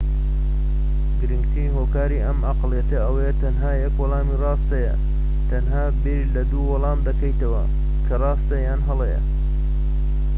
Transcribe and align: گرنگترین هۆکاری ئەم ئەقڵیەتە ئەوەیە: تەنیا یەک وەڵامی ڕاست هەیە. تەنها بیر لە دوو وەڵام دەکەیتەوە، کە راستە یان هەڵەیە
گرنگترین 1.19 1.71
هۆکاری 1.77 2.23
ئەم 2.25 2.39
ئەقڵیەتە 2.47 2.97
ئەوەیە: 3.01 3.31
تەنیا 3.41 3.71
یەک 3.83 3.95
وەڵامی 4.01 4.39
ڕاست 4.43 4.69
هەیە. 4.77 4.93
تەنها 5.49 5.83
بیر 6.03 6.25
لە 6.35 6.41
دوو 6.51 6.63
وەڵام 6.71 6.99
دەکەیتەوە، 7.07 7.63
کە 8.05 8.15
راستە 8.23 8.57
یان 8.67 8.81
هەڵەیە 8.87 9.21